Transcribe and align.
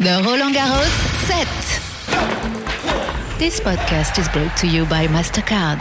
The 0.00 0.20
Roland 0.26 0.56
Garros 0.56 0.90
set. 1.28 1.46
This 3.38 3.60
podcast 3.60 4.18
is 4.18 4.28
brought 4.30 4.56
to 4.56 4.66
you 4.66 4.84
by 4.86 5.06
MasterCard. 5.06 5.80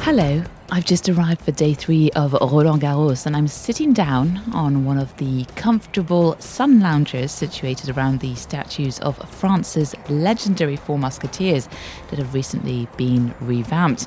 Hello, 0.00 0.42
I've 0.70 0.86
just 0.86 1.10
arrived 1.10 1.42
for 1.42 1.52
day 1.52 1.74
three 1.74 2.10
of 2.12 2.32
Roland 2.32 2.80
Garros 2.80 3.26
and 3.26 3.36
I'm 3.36 3.46
sitting 3.46 3.92
down 3.92 4.40
on 4.54 4.86
one 4.86 4.96
of 4.96 5.14
the 5.18 5.44
comfortable 5.56 6.34
sun 6.40 6.80
loungers 6.80 7.30
situated 7.32 7.90
around 7.90 8.20
the 8.20 8.34
statues 8.36 8.98
of 9.00 9.18
France's 9.28 9.94
legendary 10.08 10.76
Four 10.76 10.98
Musketeers 10.98 11.68
that 12.08 12.18
have 12.18 12.32
recently 12.32 12.88
been 12.96 13.34
revamped. 13.42 14.06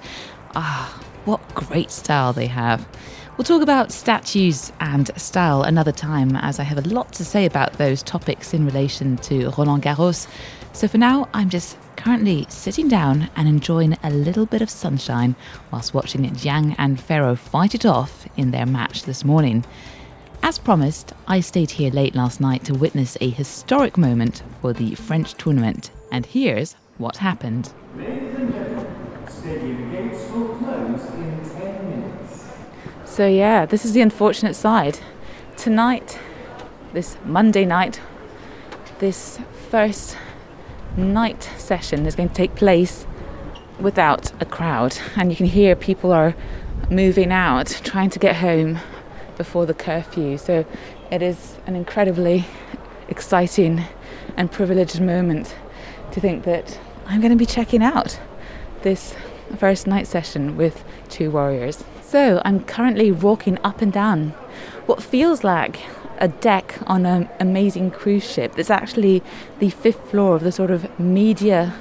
Ah, 0.56 1.00
what 1.26 1.40
great 1.54 1.92
style 1.92 2.34
they 2.34 2.48
have. 2.48 2.88
We'll 3.36 3.46
talk 3.46 3.64
about 3.64 3.92
statues 3.92 4.72
and 4.80 5.10
style 5.20 5.64
another 5.64 5.92
time, 5.92 6.36
as 6.36 6.60
I 6.60 6.64
have 6.64 6.78
a 6.78 6.88
lot 6.90 7.12
to 7.14 7.26
say 7.26 7.48
about 7.48 7.74
those 7.74 8.04
topics 8.04 8.54
in 8.54 8.64
relation 8.64 9.18
to 9.18 9.50
Roland 9.58 9.82
Garros. 9.82 10.28
So 10.72 10.88
for 10.88 11.00
now, 11.00 11.28
I'm 11.34 11.50
just 11.50 11.76
currently 11.96 12.46
sitting 12.50 12.88
down 12.88 13.32
and 13.36 13.48
enjoying 13.48 13.98
a 14.04 14.12
little 14.12 14.46
bit 14.46 14.62
of 14.62 14.70
sunshine 14.70 15.36
whilst 15.72 15.96
watching 15.96 16.22
Jiang 16.30 16.76
and 16.78 17.02
Ferro 17.02 17.36
fight 17.36 17.74
it 17.74 17.88
off 17.88 18.28
in 18.38 18.52
their 18.52 18.68
match 18.68 19.02
this 19.02 19.26
morning. 19.26 19.66
As 20.44 20.60
promised, 20.60 21.14
I 21.28 21.40
stayed 21.40 21.72
here 21.72 21.90
late 21.90 22.14
last 22.14 22.40
night 22.40 22.64
to 22.66 22.76
witness 22.76 23.18
a 23.20 23.32
historic 23.32 23.98
moment 23.98 24.44
for 24.62 24.74
the 24.74 24.94
French 24.94 25.34
tournament, 25.34 25.90
and 26.12 26.24
here's 26.24 26.76
what 27.00 27.18
happened. 27.18 27.74
Ladies 27.98 28.36
and 28.36 28.54
gentlemen, 28.54 29.28
stadium 29.28 29.92
gates 29.92 30.30
will 30.30 30.50
close 30.58 31.06
in 31.16 31.42
10 31.44 31.90
minutes. 31.90 32.46
So, 33.14 33.28
yeah, 33.28 33.68
this 33.68 33.86
is 33.86 33.94
the 33.94 34.02
unfortunate 34.02 34.56
side. 34.56 34.98
Tonight, 35.56 36.18
this 36.94 37.16
Monday 37.24 37.64
night, 37.64 38.02
this 38.98 39.38
first 39.70 40.18
night 40.98 41.44
session 41.60 42.08
is 42.08 42.16
going 42.16 42.30
to 42.30 42.34
take 42.34 42.56
place 42.56 43.06
without 43.80 44.32
a 44.42 44.46
crowd, 44.46 44.98
and 45.16 45.30
you 45.30 45.36
can 45.36 45.46
hear 45.46 45.76
people 45.76 46.12
are 46.12 46.36
moving 46.90 47.32
out, 47.32 47.68
trying 47.84 48.10
to 48.10 48.18
get 48.18 48.38
home 48.38 48.80
before 49.38 49.68
the 49.68 49.76
curfew. 49.76 50.40
So, 50.40 50.66
it 51.12 51.22
is 51.22 51.58
an 51.68 51.76
incredibly 51.76 52.46
exciting 53.10 53.84
and 54.38 54.52
privileged 54.52 55.00
moment 55.00 55.56
to 56.14 56.20
think 56.20 56.46
that 56.46 56.80
I'm 57.06 57.22
going 57.22 57.30
to 57.30 57.38
be 57.38 57.46
checking 57.46 57.84
out 57.84 58.20
this 58.82 59.14
first 59.60 59.86
night 59.86 60.08
session 60.08 60.58
with 60.58 60.84
two 61.14 61.30
warriors. 61.30 61.84
So 62.02 62.42
I'm 62.44 62.64
currently 62.64 63.12
walking 63.12 63.58
up 63.64 63.82
and 63.82 63.94
down 63.94 64.30
what 64.88 65.02
feels 65.02 65.44
like 65.44 65.80
a 66.18 66.28
deck 66.28 66.78
on 66.88 67.06
an 67.06 67.30
amazing 67.40 67.92
cruise 67.92 68.30
ship. 68.30 68.58
It's 68.58 68.70
actually 68.70 69.22
the 69.60 69.70
fifth 69.70 70.10
floor 70.10 70.36
of 70.36 70.44
the 70.44 70.52
sort 70.52 70.72
of 70.72 71.00
media 71.00 71.74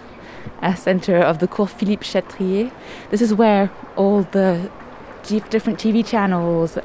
uh, 0.61 0.75
center 0.75 1.17
of 1.17 1.39
the 1.39 1.49
Cour 1.49 1.67
Philippe 1.67 2.05
Chatrier. 2.05 2.71
This 3.11 3.23
is 3.23 3.35
where 3.35 3.71
all 3.97 4.23
the 4.23 4.71
different 5.51 5.79
TV 5.79 6.07
channels 6.07 6.79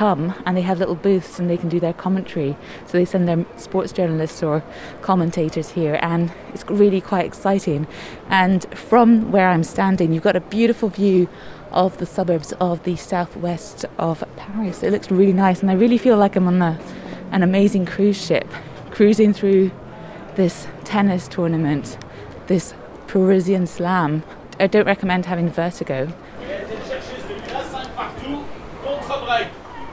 come 0.00 0.32
and 0.46 0.56
they 0.56 0.62
have 0.62 0.78
little 0.78 0.94
booths 0.94 1.38
and 1.38 1.50
they 1.50 1.58
can 1.58 1.68
do 1.68 1.78
their 1.78 1.92
commentary. 1.92 2.56
So 2.86 2.92
they 2.96 3.04
send 3.04 3.28
their 3.28 3.44
sports 3.58 3.92
journalists 3.92 4.42
or 4.42 4.64
commentators 5.02 5.68
here, 5.72 5.98
and 6.00 6.32
it's 6.54 6.64
really 6.70 7.02
quite 7.02 7.26
exciting. 7.26 7.86
And 8.30 8.64
from 8.74 9.30
where 9.30 9.50
I'm 9.50 9.62
standing, 9.62 10.14
you've 10.14 10.22
got 10.22 10.36
a 10.36 10.40
beautiful 10.40 10.88
view 10.88 11.28
of 11.70 11.98
the 11.98 12.06
suburbs 12.06 12.52
of 12.60 12.82
the 12.84 12.96
southwest 12.96 13.84
of 13.98 14.24
Paris. 14.36 14.82
It 14.82 14.90
looks 14.90 15.10
really 15.10 15.34
nice, 15.34 15.60
and 15.60 15.70
I 15.70 15.74
really 15.74 15.98
feel 15.98 16.16
like 16.16 16.34
I'm 16.34 16.48
on 16.48 16.62
a, 16.62 16.78
an 17.30 17.42
amazing 17.42 17.84
cruise 17.84 18.20
ship 18.26 18.48
cruising 18.90 19.34
through 19.34 19.70
this 20.34 20.66
tennis 20.84 21.28
tournament, 21.28 21.98
this 22.46 22.72
Parisian 23.06 23.66
slam. 23.66 24.22
I 24.58 24.66
don't 24.66 24.86
recommend 24.86 25.26
having 25.26 25.50
vertigo. 25.50 26.08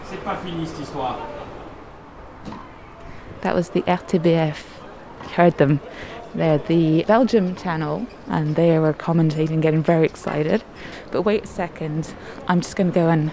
C'est 0.09 0.16
pas 0.27 0.35
fini 0.43 0.65
cette 0.65 0.81
histoire. 0.81 1.15
That 3.43 3.55
was 3.55 3.69
the 3.69 3.81
RTBF. 3.83 4.57
Heard 5.37 5.57
them. 5.57 5.79
They're 6.35 6.57
the 6.57 7.05
Belgium 7.05 7.55
channel, 7.55 8.05
and 8.27 8.57
they 8.57 8.77
were 8.77 8.91
commentating, 8.91 9.61
getting 9.61 9.81
very 9.81 10.05
excited. 10.05 10.65
But 11.11 11.21
wait 11.21 11.45
a 11.45 11.47
second, 11.47 12.13
I'm 12.49 12.59
just 12.59 12.75
going 12.75 12.91
to 12.91 12.93
go 12.93 13.07
and 13.07 13.31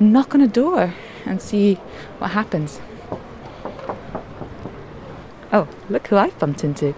knock 0.00 0.34
on 0.34 0.40
a 0.40 0.48
door 0.48 0.92
and 1.24 1.40
see 1.40 1.74
what 2.18 2.32
happens. 2.32 2.80
Oh, 5.52 5.68
look 5.88 6.08
who 6.08 6.16
I've 6.16 6.36
bumped 6.40 6.64
into. 6.64 6.96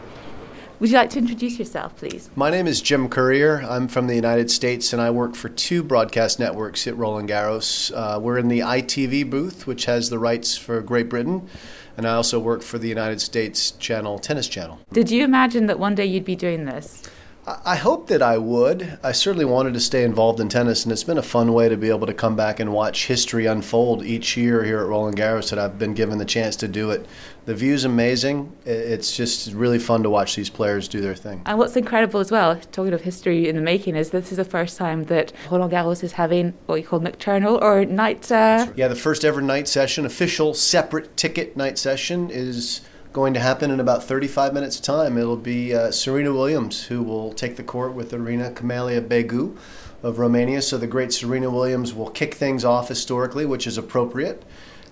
Would 0.79 0.91
you 0.91 0.97
like 0.97 1.09
to 1.11 1.19
introduce 1.19 1.59
yourself, 1.59 1.97
please? 1.97 2.29
My 2.37 2.51
name 2.51 2.67
is 2.67 2.83
Jim 2.83 3.09
Courier. 3.09 3.63
I'm 3.67 3.89
from 3.89 4.09
the 4.09 4.15
United 4.15 4.51
States 4.51 4.93
and 4.93 5.01
I 5.01 5.09
work 5.11 5.35
for 5.35 5.49
two 5.49 5.83
broadcast 5.83 6.39
networks 6.39 6.87
at 6.87 6.95
Roland 6.99 7.31
Garros. 7.31 7.91
Uh, 7.95 8.21
we're 8.21 8.37
in 8.37 8.49
the 8.49 8.59
ITV 8.61 9.31
booth, 9.31 9.67
which 9.67 9.87
has 9.87 10.11
the 10.11 10.19
rights 10.19 10.55
for 10.55 10.83
Great 10.83 11.09
Britain, 11.09 11.49
and 11.97 12.07
I 12.07 12.13
also 12.13 12.39
work 12.39 12.61
for 12.61 12.77
the 12.77 12.89
United 12.91 13.23
States 13.23 13.71
channel, 13.71 14.19
Tennis 14.19 14.49
Channel. 14.49 14.79
Did 14.93 15.11
you 15.11 15.25
imagine 15.25 15.65
that 15.69 15.79
one 15.79 15.95
day 15.95 16.05
you'd 16.05 16.27
be 16.27 16.37
doing 16.37 16.67
this? 16.67 17.05
I 17.49 17.77
hope 17.77 18.09
that 18.09 18.23
I 18.23 18.39
would. 18.39 18.99
I 19.05 19.13
certainly 19.13 19.45
wanted 19.45 19.75
to 19.75 19.81
stay 19.81 20.03
involved 20.03 20.41
in 20.41 20.49
tennis, 20.49 20.83
and 20.83 20.91
it's 20.91 21.05
been 21.05 21.17
a 21.17 21.23
fun 21.23 21.53
way 21.53 21.69
to 21.69 21.77
be 21.77 21.91
able 21.91 22.09
to 22.09 22.13
come 22.13 22.35
back 22.35 22.59
and 22.59 22.73
watch 22.73 23.07
history 23.07 23.47
unfold 23.47 24.05
each 24.05 24.37
year 24.37 24.65
here 24.65 24.81
at 24.81 24.87
Roland 24.89 25.17
Garros 25.17 25.51
that 25.51 25.59
I've 25.61 25.79
been 25.79 25.95
given 25.95 26.19
the 26.19 26.25
chance 26.25 26.57
to 26.57 26.67
do 26.67 26.91
it. 26.91 27.07
The 27.45 27.55
view's 27.55 27.85
amazing. 27.85 28.53
It's 28.65 29.17
just 29.17 29.53
really 29.53 29.79
fun 29.79 30.03
to 30.03 30.11
watch 30.11 30.35
these 30.35 30.51
players 30.51 30.89
do 30.89 31.01
their 31.01 31.15
thing. 31.15 31.43
And 31.47 31.57
what's 31.57 31.77
incredible 31.77 32.19
as 32.19 32.33
well, 32.33 32.57
talking 32.73 32.93
of 32.93 33.03
history 33.03 33.49
in 33.49 33.55
the 33.55 33.63
making, 33.63 33.95
is 33.95 34.11
this 34.11 34.33
is 34.33 34.39
the 34.39 34.45
first 34.45 34.77
time 34.77 35.05
that 35.05 35.33
Roland 35.49 35.73
Garros 35.73 36.03
is 36.03 36.13
having 36.13 36.53
what 36.67 36.81
you 36.81 36.87
call 36.87 36.99
nocturnal 36.99 37.63
or 37.63 37.85
night. 37.85 38.33
Uh... 38.33 38.67
Yeah, 38.75 38.89
the 38.89 38.97
first 38.97 39.25
ever 39.25 39.41
night 39.41 39.69
session, 39.69 40.05
official 40.05 40.53
separate 40.53 41.17
ticket 41.17 41.57
night 41.57 41.79
session, 41.79 42.29
is 42.29 42.81
going 43.17 43.33
to 43.33 43.41
happen 43.41 43.71
in 43.71 43.81
about 43.81 44.05
35 44.05 44.53
minutes' 44.53 44.79
time. 44.79 45.17
It'll 45.17 45.39
be 45.39 45.75
uh, 45.75 45.91
Serena 45.91 46.35
Williams 46.35 46.85
who 46.85 47.03
will 47.03 47.33
take 47.33 47.57
the 47.57 47.63
court 47.63 47.95
with 47.95 48.13
Irina 48.13 48.51
Camelia 48.51 49.01
Begu 49.01 49.57
of 50.03 50.19
Romania. 50.19 50.61
So 50.61 50.77
the 50.77 50.87
great 50.87 51.15
Serena 51.15 51.51
Williams 51.51 51.95
will 51.95 52.11
kick 52.11 52.35
things 52.35 52.63
off 52.63 52.89
historically, 52.89 53.47
which 53.47 53.67
is 53.67 53.79
appropriate. 53.79 54.43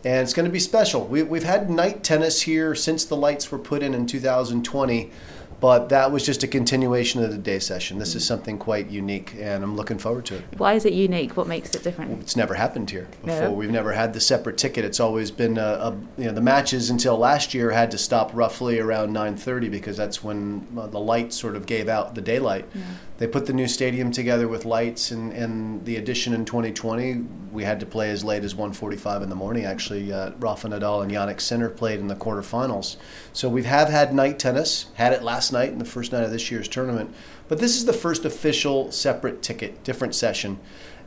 And 0.05 0.23
it's 0.23 0.33
going 0.33 0.47
to 0.47 0.51
be 0.51 0.59
special. 0.59 1.07
We, 1.07 1.23
we've 1.23 1.45
had 1.45 1.69
night 1.69 2.03
tennis 2.03 2.41
here 2.41 2.75
since 2.75 3.05
the 3.05 3.15
lights 3.15 3.53
were 3.53 3.59
put 3.59 3.83
in 3.83 3.93
in 3.93 4.07
2020 4.07 5.11
but 5.61 5.89
that 5.89 6.11
was 6.13 6.25
just 6.25 6.43
a 6.43 6.49
continuation 6.49 7.23
of 7.23 7.31
the 7.31 7.39
day 7.39 7.59
session. 7.59 7.99
This 7.99 8.15
is 8.15 8.27
something 8.27 8.59
quite 8.59 8.89
unique, 8.89 9.35
and 9.39 9.63
I'm 9.63 9.77
looking 9.77 9.99
forward 9.99 10.25
to 10.27 10.37
it. 10.37 10.45
Why 10.57 10.75
is 10.75 10.85
it 10.85 10.93
unique? 10.93 11.37
What 11.37 11.47
makes 11.47 11.75
it 11.75 11.83
different? 11.83 12.21
It's 12.21 12.37
never 12.37 12.55
happened 12.55 12.91
here 12.91 13.09
before. 13.25 13.49
No. 13.49 13.53
We've 13.53 13.71
never 13.71 13.93
had 13.93 14.13
the 14.13 14.21
separate 14.21 14.59
ticket. 14.59 14.85
It's 14.85 15.01
always 15.01 15.31
been 15.31 15.59
a, 15.59 15.63
a, 15.63 15.91
you 16.19 16.27
know 16.27 16.33
the 16.33 16.41
matches 16.41 16.91
until 16.91 17.17
last 17.17 17.55
year 17.55 17.71
had 17.71 17.91
to 17.93 17.99
stop 17.99 18.31
roughly 18.35 18.79
around 18.79 19.15
9:30 19.15 19.71
because 19.71 19.97
that's 19.97 20.23
when 20.23 20.67
uh, 20.77 20.87
the 20.87 21.01
light 21.01 21.33
sort 21.33 21.57
of 21.57 21.67
gave 21.67 21.89
out 21.89 22.15
the 22.15 22.23
daylight. 22.23 22.67
Yeah. 22.75 22.83
They 23.19 23.29
put 23.29 23.47
the 23.47 23.53
new 23.53 23.69
stadium 23.69 24.11
together 24.11 24.49
with 24.49 24.65
lights, 24.65 25.13
and, 25.13 25.33
and 25.33 25.85
the 25.85 25.97
addition 25.97 26.33
in 26.35 26.45
2020, 26.45 27.25
we 27.53 27.63
had 27.63 27.79
to 27.79 27.87
play 27.87 28.11
as 28.11 28.25
late 28.25 28.43
as 28.43 28.55
1:45 28.55 29.23
in 29.23 29.29
the 29.29 29.37
morning. 29.37 29.65
Actually, 29.65 30.13
uh, 30.13 30.33
Rafa 30.39 30.69
Nadal 30.69 31.03
and 31.03 31.13
Jannik 31.13 31.41
Sinner 31.41 31.71
played 31.71 32.01
in 32.01 32.09
the 32.09 32.17
quarterfinals. 32.17 32.97
So 33.33 33.49
we 33.49 33.63
have 33.65 33.89
had 33.89 34.13
night 34.13 34.39
tennis. 34.39 34.87
Had 34.95 35.13
it 35.13 35.23
last 35.23 35.44
night 35.53 35.71
and 35.73 35.81
the 35.81 35.85
first 35.85 36.13
night 36.13 36.25
of 36.25 36.31
this 36.31 36.51
year's 36.51 36.69
tournament. 36.69 37.15
But 37.49 37.59
this 37.59 37.77
is 37.77 37.85
the 37.85 37.93
first 37.93 38.25
official 38.25 38.91
separate 38.93 39.43
ticket, 39.43 39.83
different 39.85 40.15
session. 40.15 40.59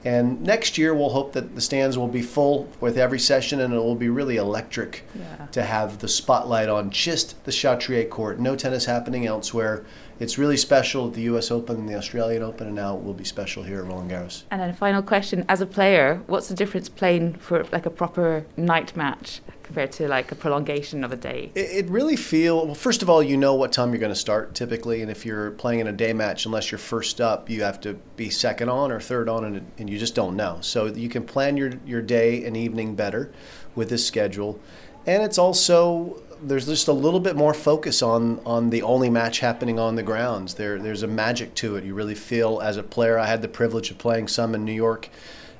And 0.05 0.41
next 0.43 0.77
year, 0.77 0.93
we'll 0.93 1.09
hope 1.09 1.33
that 1.33 1.55
the 1.55 1.59
stands 1.61 1.97
will 1.97 2.07
be 2.07 2.21
full 2.21 2.69
with 2.79 2.97
every 2.97 3.17
session, 3.19 3.59
and 3.59 3.73
it 3.73 3.77
will 3.77 3.95
be 3.95 4.09
really 4.09 4.37
electric 4.37 5.03
Yeah. 5.17 5.47
to 5.51 5.63
have 5.63 5.99
the 5.99 6.07
spotlight 6.07 6.69
on 6.69 6.91
just 6.91 7.43
the 7.45 7.51
Chatrier 7.51 8.07
court. 8.07 8.39
No 8.39 8.55
tennis 8.55 8.85
happening 8.85 9.25
elsewhere. 9.25 9.83
It's 10.19 10.37
really 10.37 10.55
special 10.55 11.07
at 11.07 11.13
the 11.13 11.21
U.S. 11.21 11.49
Open 11.51 11.77
and 11.77 11.89
the 11.89 11.95
Australian 11.95 12.43
Open, 12.43 12.67
and 12.67 12.75
now 12.75 12.95
it 12.95 13.03
will 13.03 13.13
be 13.13 13.23
special 13.23 13.63
here 13.63 13.79
at 13.79 13.85
Roland 13.85 14.11
Garros. 14.11 14.43
And 14.51 14.61
then 14.61 14.71
final 14.73 15.01
question: 15.01 15.43
As 15.49 15.61
a 15.61 15.65
player, 15.65 16.21
what's 16.27 16.47
the 16.47 16.55
difference 16.55 16.89
playing 16.89 17.33
for 17.35 17.63
like 17.71 17.85
a 17.87 17.91
proper 17.91 18.45
night 18.55 18.95
match 18.95 19.41
compared 19.67 19.91
to 19.91 20.07
like 20.07 20.31
a 20.31 20.35
prolongation 20.35 21.03
of 21.03 21.11
a 21.11 21.15
day? 21.15 21.51
It, 21.53 21.85
it 21.85 21.89
really 21.89 22.15
feel 22.15 22.65
well. 22.65 22.73
First 22.73 23.03
of 23.03 23.09
all, 23.09 23.21
you 23.21 23.37
know 23.37 23.53
what 23.53 23.71
time 23.73 23.91
you're 23.91 23.99
going 23.99 24.11
to 24.11 24.15
start 24.15 24.55
typically, 24.55 25.01
and 25.01 25.11
if 25.11 25.25
you're 25.25 25.51
playing 25.51 25.81
in 25.81 25.87
a 25.87 25.91
day 25.91 26.13
match, 26.13 26.45
unless 26.45 26.71
you're 26.71 26.79
first 26.79 27.21
up, 27.21 27.49
you 27.49 27.61
have 27.61 27.79
to 27.81 27.95
be 28.15 28.29
second 28.29 28.69
on 28.69 28.91
or 28.91 28.99
third 28.99 29.29
on, 29.29 29.43
and, 29.43 29.71
and 29.77 29.89
you 29.89 29.99
just 29.99 30.15
don't 30.15 30.35
know. 30.35 30.57
So 30.61 30.87
you 30.87 31.09
can 31.09 31.23
plan 31.23 31.57
your 31.57 31.73
your 31.85 32.01
day 32.01 32.45
and 32.45 32.55
evening 32.57 32.95
better 32.95 33.31
with 33.75 33.89
this 33.89 34.07
schedule, 34.07 34.59
and 35.05 35.21
it's 35.21 35.37
also 35.37 36.21
there's 36.41 36.67
just 36.67 36.87
a 36.87 36.93
little 36.93 37.19
bit 37.19 37.35
more 37.35 37.53
focus 37.53 38.01
on 38.01 38.39
on 38.45 38.69
the 38.69 38.81
only 38.83 39.09
match 39.09 39.39
happening 39.39 39.79
on 39.79 39.95
the 39.95 40.03
grounds. 40.03 40.53
There 40.53 40.79
there's 40.79 41.03
a 41.03 41.07
magic 41.07 41.53
to 41.55 41.75
it. 41.75 41.83
You 41.83 41.93
really 41.93 42.15
feel 42.15 42.61
as 42.61 42.77
a 42.77 42.83
player. 42.83 43.19
I 43.19 43.25
had 43.25 43.41
the 43.41 43.47
privilege 43.49 43.91
of 43.91 43.97
playing 43.97 44.29
some 44.29 44.55
in 44.55 44.63
New 44.63 44.71
York 44.71 45.09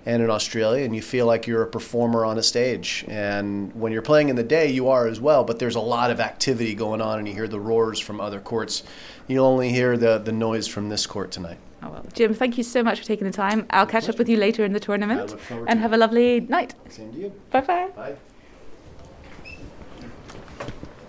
and 0.08 0.24
in 0.24 0.30
Australia, 0.30 0.86
and 0.86 0.96
you 0.96 1.02
feel 1.02 1.26
like 1.26 1.48
you're 1.48 1.64
a 1.64 1.68
performer 1.68 2.24
on 2.24 2.38
a 2.38 2.42
stage. 2.44 3.04
And 3.10 3.74
when 3.76 3.92
you're 3.92 4.02
playing 4.02 4.30
in 4.30 4.38
the 4.38 4.44
day, 4.44 4.70
you 4.72 4.88
are 4.88 5.06
as 5.06 5.20
well, 5.20 5.44
but 5.44 5.60
there's 5.60 5.76
a 5.76 5.82
lot 5.82 6.12
of 6.12 6.22
activity 6.22 6.74
going 6.76 7.02
on, 7.02 7.20
and 7.20 7.28
you 7.28 7.34
hear 7.34 7.48
the 7.50 7.60
roars 7.60 8.00
from 8.00 8.22
other 8.22 8.40
courts. 8.40 8.84
You'll 9.28 9.46
only 9.46 9.70
hear 9.70 9.98
the, 9.98 10.18
the 10.20 10.32
noise 10.32 10.66
from 10.66 10.88
this 10.88 11.06
court 11.06 11.32
tonight. 11.32 11.58
Oh, 11.84 11.90
well. 11.90 12.06
Jim, 12.14 12.34
thank 12.34 12.58
you 12.58 12.64
so 12.64 12.82
much 12.82 13.00
for 13.02 13.06
taking 13.06 13.28
the 13.28 13.34
time. 13.34 13.66
I'll 13.70 13.86
catch 13.86 14.08
up 14.08 14.18
with 14.18 14.30
you 14.30 14.38
later 14.38 14.64
in 14.64 14.72
the 14.72 14.80
I 14.80 14.86
tournament. 14.86 15.30
look 15.32 15.40
forward 15.42 15.68
And 15.70 15.78
to 15.80 15.82
have 15.82 15.92
it. 15.92 15.96
a 15.96 16.00
lovely 16.00 16.40
night. 16.40 16.74
Same 16.90 17.12
to 17.12 17.20
you. 17.20 17.34
Bye 17.52 17.62
bye. 17.62 17.90
Bye. 17.94 18.16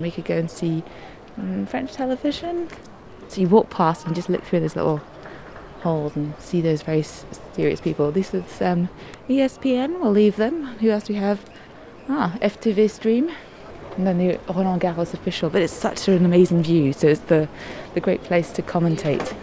We 0.00 0.10
could 0.10 0.24
go 0.24 0.36
and 0.36 0.50
see 0.50 0.82
mm, 1.40 1.68
French 1.68 1.92
television. 1.92 2.68
So 3.28 3.40
you 3.40 3.48
walk 3.48 3.70
past 3.70 4.06
and 4.06 4.14
just 4.16 4.28
look 4.28 4.42
through 4.42 4.60
this 4.60 4.74
little 4.74 5.00
holes 5.82 6.16
and 6.16 6.34
see 6.38 6.60
those 6.60 6.82
very 6.82 7.02
serious 7.52 7.80
people. 7.80 8.10
This 8.12 8.34
is 8.34 8.60
um, 8.62 8.88
ESPN. 9.28 10.00
We'll 10.00 10.10
leave 10.12 10.36
them. 10.36 10.64
Who 10.80 10.90
else 10.90 11.04
do 11.04 11.12
we 11.14 11.19
have? 11.19 11.38
Ah, 12.08 12.36
FTV 12.42 12.90
Stream. 12.90 13.30
And 13.96 14.06
then 14.06 14.19
the 14.19 14.38
Roland 14.52 14.80
Garros 14.80 15.12
official. 15.14 15.50
But 15.50 15.62
it's 15.62 15.72
such 15.72 16.06
an 16.08 16.25
amazing 16.25 16.62
view, 16.62 16.92
so 16.92 17.08
it's 17.08 17.20
the, 17.22 17.48
the 17.94 18.00
great 18.00 18.22
place 18.22 18.50
to 18.52 18.62
commentate. 18.62 19.34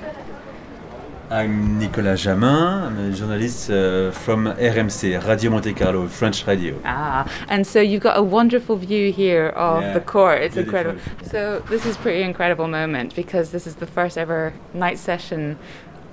I'm 1.29 1.79
Nicolas 1.79 2.23
Jamin. 2.23 2.83
I'm 2.83 2.99
a 2.99 3.11
journalist 3.11 3.69
uh, 3.71 4.11
from 4.11 4.45
RMC, 4.45 5.27
Radio 5.27 5.49
Monte 5.49 5.73
Carlo, 5.73 6.07
French 6.07 6.45
radio. 6.45 6.79
Ah, 6.85 7.27
and 7.49 7.65
so 7.65 7.81
you've 7.81 8.03
got 8.03 8.15
a 8.15 8.21
wonderful 8.21 8.75
view 8.75 9.11
here 9.11 9.47
of 9.49 9.81
Yeah, 9.81 9.93
the 9.93 10.01
court. 10.01 10.41
It's 10.43 10.53
beautiful. 10.53 10.79
incredible. 10.91 11.01
So 11.31 11.59
this 11.67 11.85
is 11.85 11.97
pretty 11.97 12.21
incredible 12.21 12.67
moment 12.67 13.15
because 13.15 13.49
this 13.49 13.65
is 13.65 13.75
the 13.75 13.88
first 13.88 14.19
ever 14.19 14.53
night 14.75 14.99
session 14.99 15.57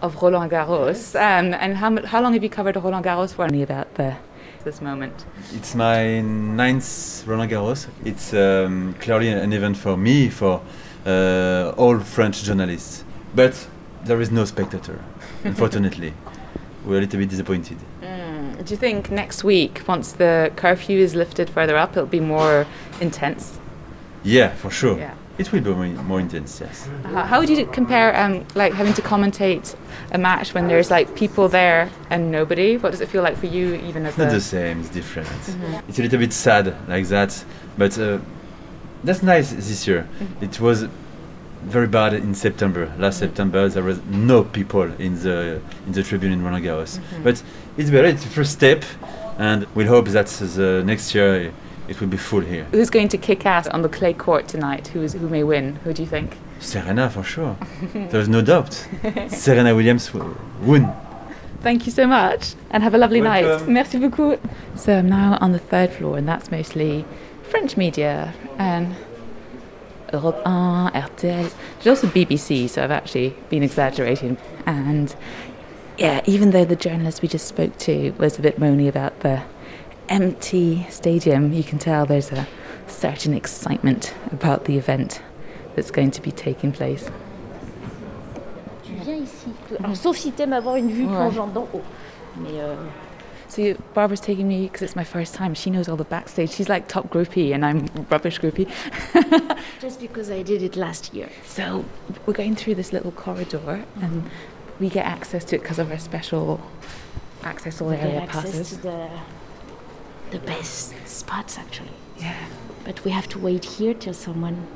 of 0.03 0.21
Roland 0.21 0.51
Garros. 0.51 1.15
Um, 1.15 1.55
and 1.55 1.77
how, 1.77 2.05
how 2.05 2.21
long 2.21 2.35
have 2.35 2.43
you 2.43 2.51
covered 2.51 2.77
Roland 2.77 3.05
Garros 3.05 3.33
for? 3.33 3.49
Me 3.49 3.63
about 3.63 3.95
the 3.95 4.17
this 4.65 4.81
moment. 4.81 5.25
It's 5.53 5.75
my 5.75 6.21
ninth 6.21 7.25
Roland 7.27 7.51
Garros. 7.51 7.89
It's 8.05 8.33
um, 8.35 8.95
clearly 9.01 9.29
an 9.29 9.53
event 9.53 9.77
for 9.77 9.97
me, 9.97 10.29
for 10.29 10.63
uh, 11.05 11.73
all 11.77 11.99
French 11.99 12.43
journalists. 12.45 13.05
But 13.35 13.67
there 14.05 14.21
is 14.21 14.31
no 14.31 14.45
spectator, 14.45 15.03
unfortunately. 15.45 16.13
We're 16.85 16.99
a 16.99 17.01
little 17.01 17.21
bit 17.21 17.29
disappointed. 17.29 17.79
Mm. 18.03 18.65
Do 18.65 18.75
you 18.75 18.79
think 18.79 19.11
next 19.11 19.45
week, 19.45 19.83
once 19.87 20.13
the 20.13 20.53
curfew 20.57 20.99
is 20.99 21.15
lifted 21.15 21.49
further 21.51 21.77
up, 21.77 21.93
it'll 21.93 22.07
be 22.07 22.21
more 22.21 22.67
intense? 23.01 23.59
Yeah, 24.25 24.55
for 24.55 24.71
sure. 24.71 24.99
Yeah. 24.99 25.15
It 25.39 25.51
will 25.51 25.63
be 25.63 25.71
more, 25.71 25.87
more 26.05 26.21
intense, 26.21 26.61
yes. 26.61 26.89
Uh, 27.05 27.25
how 27.25 27.41
would 27.41 27.49
you 27.49 27.65
compare, 27.67 28.15
um, 28.17 28.45
like 28.55 28.75
having 28.75 28.93
to 28.95 29.03
commentate 29.03 29.75
a 30.13 30.19
match 30.19 30.53
when 30.53 30.69
there's 30.69 30.91
like 30.91 31.15
people 31.17 31.49
there 31.49 31.91
and 32.11 32.31
nobody? 32.31 32.77
What 32.77 32.91
does 32.91 33.01
it 33.01 33.09
feel 33.09 33.23
like 33.23 33.37
for 33.37 33.47
you, 33.47 33.75
even 33.77 34.05
as 34.05 34.11
It's 34.11 34.19
not 34.19 34.31
the 34.31 34.41
same, 34.41 34.81
it's 34.81 34.91
different. 34.91 35.29
It's 35.89 35.99
a 35.99 36.03
little 36.03 36.19
bit 36.19 36.33
sad 36.33 36.77
like 36.87 37.07
that, 37.09 37.45
but 37.79 37.99
uh, 37.99 38.19
that's 39.05 39.23
nice 39.23 39.53
this 39.53 39.87
year. 39.87 40.07
It 40.41 40.61
was 40.61 40.87
very 41.65 41.87
bad 41.87 42.13
in 42.13 42.35
September. 42.35 42.93
Last 42.99 43.19
September 43.19 43.69
there 43.69 43.83
was 43.83 44.01
no 44.11 44.45
people 44.45 44.83
in 44.99 45.19
the 45.23 45.61
in 45.87 45.93
the 45.93 46.03
tribune 46.03 46.33
in 46.33 46.43
Roland 46.45 46.65
Garros. 46.65 47.01
But 47.23 47.43
it's 47.77 47.91
better. 47.91 48.09
It's 48.09 48.25
the 48.25 48.31
first 48.31 48.53
step, 48.53 48.85
and 49.39 49.67
we 49.75 49.85
hope 49.85 50.09
that 50.09 50.27
the 50.27 50.83
next 50.85 51.15
year 51.15 51.53
it 51.89 52.01
will 52.01 52.09
be 52.09 52.17
full 52.17 52.41
here. 52.41 52.65
Who's 52.73 52.91
going 52.91 53.09
to 53.09 53.19
kick 53.19 53.45
ass 53.47 53.67
on 53.69 53.83
the 53.83 53.89
clay 53.89 54.13
court 54.15 54.49
tonight? 54.49 54.89
Who's 54.89 55.13
who 55.15 55.29
may 55.29 55.43
win? 55.45 55.77
Who 55.85 55.93
do 55.93 56.03
you 56.03 56.09
think? 56.09 56.37
Serena 56.61 57.11
for 57.11 57.23
sure. 57.25 57.57
There's 57.93 58.29
no 58.29 58.41
doubt. 58.43 58.73
Serena 59.29 59.75
Williams 59.75 60.07
w- 60.09 60.37
won. 60.63 60.93
Thank 61.61 61.87
you 61.87 61.93
so 61.93 62.07
much, 62.07 62.55
and 62.71 62.83
have 62.83 62.95
a 62.95 62.99
lovely 62.99 63.21
night. 63.21 63.69
Merci 63.69 63.99
beaucoup. 63.99 64.41
So 64.75 64.99
I'm 64.99 65.09
now 65.09 65.39
on 65.41 65.53
the 65.53 65.59
third 65.61 65.93
floor, 65.93 66.19
and 66.19 66.27
that's 66.29 66.51
mostly 66.51 67.05
French 67.51 67.77
media 67.77 68.35
and 68.59 68.97
Europe 70.13 70.45
1, 70.45 70.93
RTL. 70.93 71.53
There's 71.83 71.87
also 71.87 72.07
BBC, 72.09 72.69
so 72.69 72.83
I've 72.83 72.91
actually 72.91 73.35
been 73.49 73.63
exaggerating. 73.63 74.37
And 74.67 75.15
yeah, 75.99 76.21
even 76.27 76.51
though 76.51 76.65
the 76.65 76.77
journalist 76.77 77.23
we 77.23 77.29
just 77.29 77.47
spoke 77.47 77.77
to 77.79 78.11
was 78.19 78.39
a 78.39 78.43
bit 78.43 78.59
moany 78.59 78.89
about 78.89 79.21
the 79.21 79.43
empty 80.13 80.87
stadium, 80.91 81.53
you 81.55 81.65
can 81.65 81.79
tell 81.79 82.05
there's 82.05 82.31
a 82.33 82.47
certain 82.87 83.33
excitement 83.33 84.15
about 84.31 84.67
the 84.67 84.77
event 84.77 85.23
that's 85.75 85.91
going 85.91 86.11
to 86.11 86.21
be 86.21 86.31
taking 86.31 86.71
place. 86.71 87.11
Tu 88.85 88.93
viens 88.93 89.23
ici. 89.23 89.49
Alors, 89.83 89.97
sauf 89.97 90.19
si 90.19 90.31
t'aimes 90.33 90.53
avoir 90.53 90.77
une 90.77 90.91
vue 90.91 91.07
plongeante 91.07 91.55
d'en 91.55 91.67
haut. 91.73 91.83
Mais 92.37 92.61
euh, 92.61 92.77
So 93.49 93.75
Barbara's 93.95 94.21
taking 94.21 94.49
me 94.49 94.63
because 94.67 94.83
it's 94.83 94.97
my 94.97 95.05
first 95.05 95.35
time. 95.35 95.55
She 95.55 95.71
knows 95.71 95.89
all 95.89 95.97
the 95.97 96.05
backstage. 96.05 96.51
She's 96.51 96.69
like 96.69 96.89
top 96.89 97.09
groupie, 97.09 97.55
and 97.55 97.65
I'm 97.65 97.87
rubbish 98.11 98.39
groupie. 98.39 98.69
just 99.81 99.99
because 100.01 100.31
I 100.31 100.43
did 100.43 100.63
it 100.63 100.77
last 100.77 101.15
year. 101.15 101.29
So 101.47 101.85
we're 102.27 102.35
going 102.35 102.55
through 102.55 102.75
this 102.75 102.93
little 102.93 103.13
corridor, 103.13 103.83
and 104.03 104.31
we 104.79 104.91
get 104.91 105.07
access 105.07 105.45
to 105.47 105.57
it 105.57 105.63
because 105.63 105.79
of 105.79 105.91
our 105.91 105.99
special 105.99 106.61
access 107.45 107.81
all 107.81 107.91
area 107.91 108.21
access 108.21 108.45
passes. 108.45 108.71
to 108.71 108.77
the 108.77 109.09
the 110.33 110.39
best 110.41 110.95
spots 111.07 111.59
actually. 111.59 111.97
Yeah. 112.19 112.35
But 112.85 113.05
we 113.05 113.11
have 113.13 113.29
to 113.29 113.39
wait 113.39 113.65
here 113.65 113.95
till 113.95 114.15
someone 114.15 114.67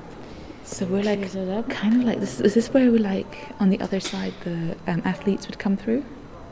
So 0.67 0.85
we're 0.87 1.03
like 1.03 1.31
kind 1.70 1.94
of 1.94 2.03
like 2.05 2.19
this. 2.20 2.41
Is 2.41 2.55
this 2.55 2.69
where 2.75 2.91
we 2.91 2.99
like 2.99 3.49
on 3.61 3.70
the 3.70 3.81
other 3.81 4.00
side 4.00 4.35
the 4.44 4.76
um, 4.88 5.00
athletes 5.05 5.47
would 5.47 5.58
come 5.58 5.76
through, 5.76 6.05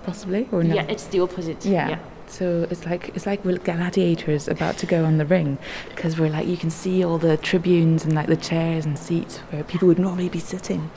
possibly 0.04 0.48
or 0.52 0.62
no? 0.62 0.74
Yeah, 0.74 0.86
it's 0.88 1.06
the 1.06 1.20
opposite. 1.20 1.64
Yeah. 1.64 1.98
So 2.28 2.66
it's 2.70 2.86
like 2.86 3.10
it's 3.16 3.26
like 3.26 3.44
we're 3.44 3.58
gladiators 3.58 4.48
about 4.48 4.78
to 4.78 4.86
go 4.86 5.04
on 5.04 5.18
the 5.18 5.26
ring 5.26 5.58
because 5.90 6.18
we're 6.18 6.30
like 6.30 6.46
you 6.46 6.56
can 6.56 6.70
see 6.70 7.04
all 7.04 7.18
the 7.18 7.36
tribunes 7.36 8.04
and 8.04 8.14
like 8.14 8.28
the 8.28 8.36
chairs 8.36 8.86
and 8.86 8.96
seats 8.98 9.38
where 9.50 9.64
people 9.64 9.88
would 9.88 9.98
normally 9.98 10.28
be 10.28 10.40
sitting. 10.40 10.90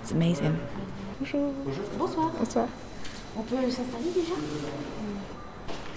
It's 0.00 0.12
amazing. 0.12 0.58
Bonjour. 1.18 1.52
Bonsoir. 1.98 2.30
Bonsoir. 2.38 2.68
On 3.36 3.42
peut 3.42 3.56
s'installer 3.70 4.12
déjà 4.14 4.34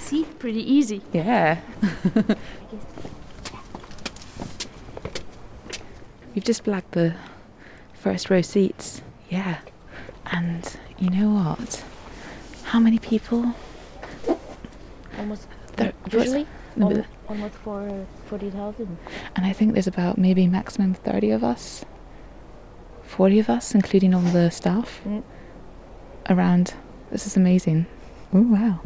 See, 0.04 0.26
pretty 0.38 0.60
easy. 0.72 1.02
Yeah. 1.14 1.62
We've 6.36 6.44
just 6.44 6.64
blacked 6.64 6.92
the 6.92 7.16
first 7.94 8.30
row 8.30 8.42
seats. 8.42 9.02
Yeah. 9.30 9.58
And 10.32 10.76
you 11.00 11.10
know 11.10 11.30
what? 11.34 11.84
How 12.64 12.80
many 12.80 13.00
people? 13.00 13.54
Almost. 15.18 15.48
There- 15.76 15.94
usually, 16.12 16.48
No, 16.76 16.92
al- 16.92 17.06
almost 17.30 17.56
for 17.56 18.06
forty 18.26 18.50
thousand. 18.50 18.98
And 19.36 19.46
I 19.46 19.54
think 19.54 19.74
there's 19.74 19.88
about 19.88 20.18
maybe 20.18 20.48
maximum 20.48 20.94
30 20.96 21.32
of 21.32 21.44
us. 21.44 21.86
40 23.04 23.40
of 23.40 23.50
us, 23.50 23.74
including 23.76 24.14
all 24.14 24.22
the 24.22 24.50
staff 24.50 25.02
Mm. 25.06 25.24
around. 26.30 26.74
This 27.12 27.28
is 27.28 27.38
amazing. 27.38 27.86
Oh, 28.34 28.42
wow. 28.42 28.80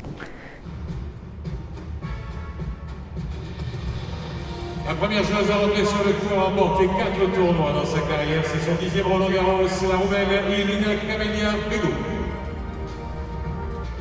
La 4.87 4.95
première 4.95 5.21
chose 5.21 5.51
à 5.51 5.85
sur 5.85 6.03
le 6.05 6.37
a 6.37 6.43
remporté 6.43 6.87
4 6.87 7.35
tournois 7.35 7.73
dans 7.73 7.85
sa 7.85 7.99
carrière. 8.07 8.41
C'est 8.45 8.65
son 8.65 8.75
dixième 8.79 9.05
Roland 9.05 9.29
Garros, 9.29 9.67
la 9.89 9.97
Roumaine 9.97 10.29
Irina. 10.49 10.91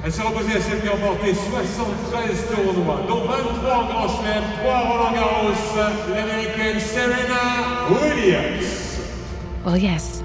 Elle 0.04 0.12
s'est 0.12 0.22
reposée 0.22 0.56
à 0.56 0.60
celle 0.60 0.80
qui 0.80 0.86
a 0.86 0.92
remporté 0.92 1.34
73 1.34 2.46
tournois, 2.54 3.00
dont 3.08 3.24
23 3.24 3.74
en 3.74 3.86
Grand 3.86 4.08
Chelem, 4.08 4.44
3 4.62 4.78
Roland 4.78 5.12
Garros, 5.12 6.14
l'américaine 6.14 6.78
Serena 6.78 7.88
Williams. 7.90 9.00
Well, 9.64 9.78
yes, 9.78 10.22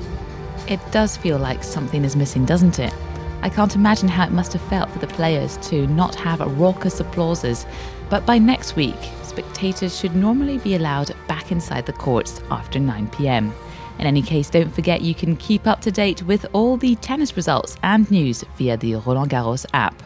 it 0.70 0.80
does 0.92 1.18
feel 1.18 1.40
like 1.40 1.64
something 1.64 2.06
is 2.06 2.16
missing, 2.16 2.46
doesn't 2.46 2.78
it? 2.78 2.94
I 3.42 3.50
can't 3.50 3.76
imagine 3.76 4.08
how 4.08 4.26
it 4.26 4.32
must 4.32 4.54
have 4.54 4.62
felt 4.70 4.92
for 4.92 5.00
the 5.00 5.08
players 5.08 5.58
to 5.70 5.88
not 5.88 6.14
have 6.14 6.40
raucous 6.60 7.00
applauses. 7.00 7.66
But 8.12 8.28
by 8.28 8.38
next 8.38 8.76
week, 8.76 9.00
spectators 9.32 9.98
should 9.98 10.14
normally 10.14 10.58
be 10.58 10.76
allowed 10.76 11.16
back 11.30 11.54
inside 11.54 11.86
the 11.86 11.94
courts 11.94 12.42
after 12.52 12.80
9 12.80 13.08
pm. 13.12 13.54
In 13.98 14.06
any 14.06 14.22
case, 14.22 14.50
don't 14.50 14.74
forget 14.74 15.02
you 15.02 15.16
can 15.16 15.38
keep 15.38 15.68
up 15.68 15.80
to 15.82 15.92
date 15.92 16.22
with 16.24 16.46
all 16.52 16.76
the 16.76 16.96
tennis 16.98 17.38
results 17.38 17.78
and 17.82 18.12
news 18.12 18.44
via 18.58 18.76
the 18.76 18.96
Roland 18.96 19.32
Garros 19.32 19.66
app. 19.74 20.04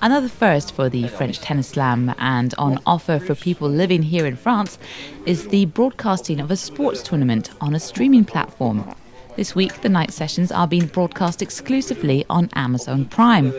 Another 0.00 0.28
first 0.28 0.72
for 0.72 0.88
the 0.88 1.06
French 1.08 1.40
Tennis 1.40 1.68
Slam 1.68 2.14
and 2.18 2.54
on 2.56 2.78
offer 2.86 3.18
for 3.18 3.34
people 3.34 3.68
living 3.68 4.02
here 4.02 4.24
in 4.24 4.36
France 4.36 4.78
is 5.26 5.48
the 5.48 5.66
broadcasting 5.66 6.40
of 6.40 6.50
a 6.50 6.56
sports 6.56 7.02
tournament 7.02 7.50
on 7.60 7.74
a 7.74 7.80
streaming 7.80 8.24
platform. 8.24 8.90
This 9.36 9.54
week, 9.54 9.82
the 9.82 9.90
night 9.90 10.12
sessions 10.12 10.50
are 10.50 10.66
being 10.66 10.86
broadcast 10.86 11.42
exclusively 11.42 12.24
on 12.30 12.48
Amazon 12.54 13.04
Prime. 13.04 13.52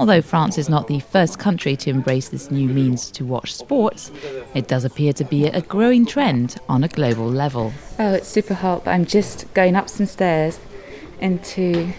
Although 0.00 0.22
France 0.22 0.56
is 0.56 0.70
not 0.70 0.88
the 0.88 0.98
first 1.00 1.38
country 1.38 1.76
to 1.76 1.90
embrace 1.90 2.30
this 2.30 2.50
new 2.50 2.70
means 2.70 3.10
to 3.10 3.22
watch 3.22 3.54
sports, 3.54 4.10
it 4.54 4.66
does 4.66 4.86
appear 4.86 5.12
to 5.12 5.24
be 5.24 5.44
a 5.44 5.60
growing 5.60 6.06
trend 6.06 6.56
on 6.70 6.82
a 6.82 6.88
global 6.88 7.26
level. 7.26 7.74
Oh, 7.98 8.14
it's 8.14 8.26
super 8.26 8.54
hot, 8.54 8.86
but 8.86 8.92
I'm 8.92 9.04
just 9.04 9.52
going 9.52 9.76
up 9.76 9.90
some 9.90 10.06
stairs 10.06 10.58
into 11.20 11.92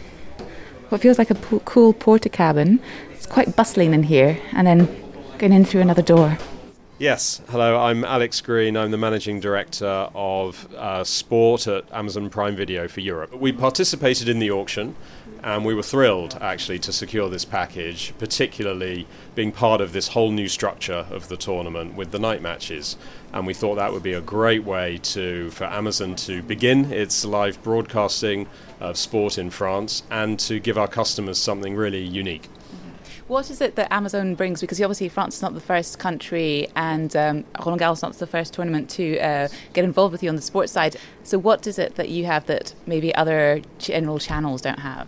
what 0.89 0.99
feels 0.99 1.19
like 1.19 1.29
a 1.29 1.35
po- 1.35 1.59
cool 1.59 1.93
porter 1.93 2.27
cabin. 2.27 2.79
It's 3.11 3.27
quite 3.27 3.55
bustling 3.55 3.93
in 3.93 4.01
here, 4.01 4.39
and 4.53 4.65
then 4.65 4.87
going 5.37 5.53
in 5.53 5.63
through 5.63 5.81
another 5.81 6.01
door. 6.01 6.39
Yes, 6.97 7.41
hello, 7.49 7.79
I'm 7.79 8.03
Alex 8.03 8.41
Green. 8.41 8.77
I'm 8.77 8.91
the 8.91 8.97
managing 8.97 9.39
director 9.39 10.09
of 10.13 10.71
uh, 10.75 11.03
sport 11.03 11.65
at 11.65 11.83
Amazon 11.91 12.29
Prime 12.29 12.55
Video 12.55 12.87
for 12.87 12.99
Europe. 12.99 13.35
We 13.35 13.51
participated 13.51 14.29
in 14.29 14.37
the 14.37 14.51
auction 14.51 14.95
and 15.43 15.65
we 15.65 15.73
were 15.73 15.83
thrilled 15.83 16.37
actually 16.39 16.79
to 16.79 16.93
secure 16.93 17.29
this 17.29 17.45
package, 17.45 18.13
particularly 18.19 19.07
being 19.33 19.51
part 19.51 19.81
of 19.81 19.93
this 19.93 20.09
whole 20.09 20.31
new 20.31 20.47
structure 20.47 21.05
of 21.09 21.29
the 21.29 21.37
tournament 21.37 21.95
with 21.95 22.11
the 22.11 22.19
night 22.19 22.41
matches. 22.41 22.95
And 23.33 23.47
we 23.47 23.53
thought 23.53 23.75
that 23.75 23.91
would 23.91 24.03
be 24.03 24.13
a 24.13 24.21
great 24.21 24.63
way 24.63 24.99
to 25.03 25.49
for 25.51 25.65
Amazon 25.65 26.15
to 26.17 26.43
begin 26.43 26.91
its 26.91 27.25
live 27.25 27.61
broadcasting 27.63 28.47
of 28.79 28.97
sport 28.97 29.37
in 29.37 29.49
France 29.49 30.03
and 30.11 30.39
to 30.41 30.59
give 30.59 30.77
our 30.77 30.87
customers 30.87 31.37
something 31.37 31.75
really 31.75 32.03
unique. 32.03 32.47
What 33.27 33.49
is 33.49 33.61
it 33.61 33.75
that 33.75 33.93
Amazon 33.93 34.35
brings? 34.35 34.59
Because 34.59 34.81
obviously 34.81 35.07
France 35.07 35.37
is 35.37 35.41
not 35.41 35.53
the 35.53 35.61
first 35.61 35.99
country, 35.99 36.67
and 36.75 37.15
um, 37.15 37.45
Roland 37.65 37.81
Garros 37.81 37.93
is 37.93 38.01
not 38.01 38.13
the 38.15 38.27
first 38.27 38.53
tournament 38.53 38.89
to 38.89 39.17
uh, 39.19 39.47
get 39.71 39.85
involved 39.85 40.11
with 40.11 40.21
you 40.21 40.27
on 40.27 40.35
the 40.35 40.41
sports 40.41 40.73
side. 40.73 40.97
So, 41.23 41.39
what 41.39 41.65
is 41.65 41.79
it 41.79 41.95
that 41.95 42.09
you 42.09 42.25
have 42.25 42.45
that 42.47 42.75
maybe 42.85 43.15
other 43.15 43.61
general 43.79 44.19
channels 44.19 44.61
don't 44.61 44.79
have? 44.79 45.07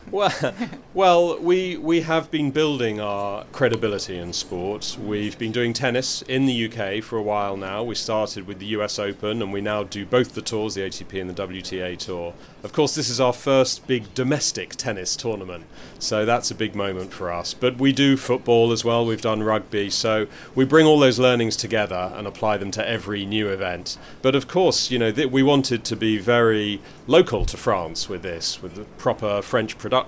well, 0.11 0.53
well, 0.93 1.39
we 1.39 1.77
we 1.77 2.01
have 2.01 2.29
been 2.29 2.51
building 2.51 2.99
our 2.99 3.45
credibility 3.51 4.17
in 4.17 4.33
sport. 4.33 4.97
We've 5.01 5.37
been 5.37 5.51
doing 5.51 5.73
tennis 5.73 6.21
in 6.23 6.45
the 6.45 6.65
UK 6.65 7.01
for 7.03 7.17
a 7.17 7.21
while 7.21 7.55
now. 7.55 7.83
We 7.83 7.95
started 7.95 8.45
with 8.45 8.59
the 8.59 8.65
US 8.67 8.99
Open, 8.99 9.41
and 9.41 9.53
we 9.53 9.61
now 9.61 9.83
do 9.83 10.05
both 10.05 10.33
the 10.35 10.41
tours, 10.41 10.75
the 10.75 10.81
ATP 10.81 11.19
and 11.19 11.29
the 11.29 11.47
WTA 11.47 11.97
tour. 11.97 12.33
Of 12.63 12.73
course, 12.73 12.93
this 12.93 13.09
is 13.09 13.19
our 13.19 13.33
first 13.33 13.87
big 13.87 14.13
domestic 14.13 14.75
tennis 14.75 15.15
tournament, 15.15 15.65
so 15.97 16.25
that's 16.25 16.51
a 16.51 16.55
big 16.55 16.75
moment 16.75 17.13
for 17.13 17.31
us. 17.31 17.53
But 17.53 17.77
we 17.77 17.91
do 17.91 18.17
football 18.17 18.71
as 18.71 18.83
well. 18.83 19.05
We've 19.05 19.21
done 19.21 19.41
rugby, 19.41 19.89
so 19.89 20.27
we 20.53 20.65
bring 20.65 20.85
all 20.85 20.99
those 20.99 21.19
learnings 21.19 21.55
together 21.55 22.11
and 22.15 22.27
apply 22.27 22.57
them 22.57 22.71
to 22.71 22.87
every 22.87 23.25
new 23.25 23.47
event. 23.47 23.97
But 24.21 24.35
of 24.35 24.47
course, 24.47 24.91
you 24.91 24.99
know, 24.99 25.11
th- 25.11 25.31
we 25.31 25.41
wanted 25.41 25.83
to 25.85 25.95
be 25.95 26.17
very 26.17 26.81
local 27.07 27.45
to 27.45 27.57
France 27.57 28.09
with 28.09 28.21
this, 28.21 28.61
with 28.61 28.75
the 28.75 28.83
proper 28.97 29.41
French 29.41 29.77
production 29.77 30.00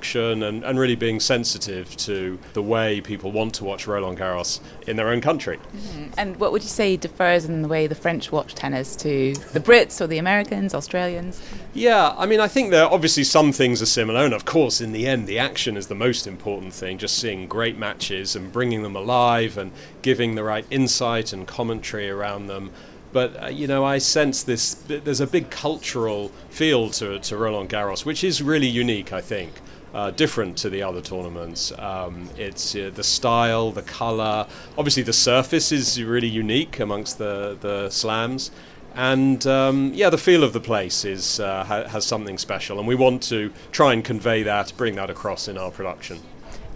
and, 0.44 0.64
and 0.64 0.80
really 0.80 0.96
being 0.96 1.20
sensitive 1.20 1.96
to 1.98 2.40
the 2.54 2.62
way 2.62 3.02
people 3.02 3.32
want 3.32 3.54
to 3.56 3.64
watch 3.64 3.88
Roland 3.88 4.18
Garros 4.18 4.60
in 4.88 4.96
their 4.96 5.10
own 5.10 5.22
country. 5.22 5.58
Mm-hmm. 5.58 6.14
And 6.18 6.38
what 6.38 6.52
would 6.52 6.64
you 6.64 6.70
say 6.70 6.98
differs 6.98 7.46
in 7.46 7.62
the 7.62 7.68
way 7.68 7.88
the 7.88 7.96
French 7.96 8.32
watch 8.32 8.56
tennis 8.56 8.96
to 8.98 9.34
the 9.54 9.60
Brits 9.60 10.02
or 10.02 10.08
the 10.08 10.18
Americans, 10.18 10.74
Australians? 10.74 11.42
Yeah, 11.74 12.14
I 12.18 12.26
mean, 12.26 12.40
I 12.40 12.48
think 12.48 12.72
there 12.72 12.86
are 12.86 12.92
obviously 12.92 13.24
some 13.24 13.52
things 13.52 13.82
are 13.82 13.88
similar, 13.88 14.26
and 14.26 14.34
of 14.34 14.46
course, 14.46 14.82
in 14.82 14.92
the 14.92 15.08
end, 15.08 15.28
the 15.28 15.40
action 15.40 15.78
is 15.78 15.88
the 15.88 15.96
most 15.96 16.28
important 16.28 16.74
thing. 16.74 16.98
Just 16.98 17.18
seeing 17.18 17.48
great 17.48 17.78
matches 17.78 18.36
and 18.36 18.52
bringing 18.52 18.84
them 18.84 18.96
alive 18.96 19.58
and 19.58 19.72
giving 20.02 20.36
the 20.36 20.44
right 20.44 20.66
insight 20.70 21.34
and 21.34 21.48
commentary 21.48 22.10
around 22.10 22.48
them. 22.48 22.72
But 23.14 23.44
uh, 23.44 23.48
you 23.48 23.68
know, 23.68 23.86
I 23.86 24.00
sense 24.00 24.44
this. 24.44 24.74
There's 24.74 25.22
a 25.22 25.28
big 25.28 25.50
cultural 25.50 26.30
feel 26.50 26.90
to 26.92 27.20
to 27.20 27.38
Roland 27.38 27.70
Garros, 27.70 28.06
which 28.06 28.24
is 28.24 28.42
really 28.42 28.68
unique. 28.68 29.14
I 29.14 29.22
think. 29.22 29.54
Uh, 29.94 30.10
different 30.10 30.58
to 30.58 30.72
the 30.72 30.82
other 30.82 31.02
tournaments. 31.02 31.72
Um, 31.78 32.28
it's 32.36 32.76
uh, 32.76 32.90
the 32.96 33.04
style, 33.04 33.72
the 33.72 33.84
color. 33.84 34.48
Obviously, 34.76 35.04
the 35.04 35.14
surface 35.14 35.72
is 35.72 36.02
really 36.02 36.28
unique 36.28 36.80
amongst 36.80 37.20
the 37.20 37.56
the 37.62 37.92
slams, 37.92 38.50
and 38.96 39.46
um, 39.46 39.92
yeah, 39.94 40.10
the 40.10 40.18
feel 40.18 40.44
of 40.44 40.52
the 40.52 40.60
place 40.60 41.06
is 41.06 41.40
uh, 41.40 41.64
ha- 41.64 41.88
has 41.90 42.06
something 42.06 42.40
special, 42.40 42.80
and 42.80 42.88
we 42.88 42.96
want 42.96 43.22
to 43.24 43.54
try 43.72 43.94
and 43.94 44.04
convey 44.04 44.42
that, 44.42 44.74
bring 44.78 44.96
that 44.96 45.12
across 45.12 45.48
in 45.48 45.60
our 45.60 45.70
production. 45.70 46.18